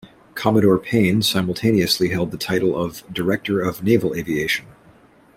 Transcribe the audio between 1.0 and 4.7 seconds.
simultaneously held the title of Director of Naval Aviation.